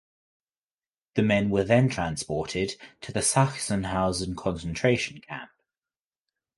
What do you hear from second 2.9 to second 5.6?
to the Sachsenhausen concentration camp.